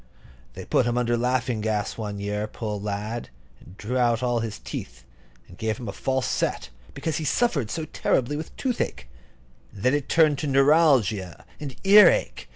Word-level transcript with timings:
They 0.53 0.65
put 0.65 0.87
him 0.87 0.97
under 0.97 1.15
laughing 1.15 1.61
gas 1.61 1.95
one 1.95 2.19
year, 2.19 2.47
poor 2.47 2.79
lad, 2.79 3.29
and 3.59 3.77
drew 3.77 3.99
all 3.99 4.39
his 4.39 4.57
teeth, 4.57 5.03
and 5.47 5.59
gave 5.59 5.77
him 5.77 5.87
a 5.87 5.91
false 5.91 6.25
set, 6.25 6.71
because 6.95 7.17
he 7.17 7.23
suffered 7.23 7.69
so 7.69 7.85
terribly 7.85 8.35
with 8.35 8.57
toothache; 8.57 9.07
and 9.71 9.83
then 9.83 9.93
it 9.93 10.09
turned 10.09 10.39
to 10.39 10.47
neuralgia 10.47 11.45
and 11.59 11.75
ear 11.83 12.09
ache. 12.09 12.49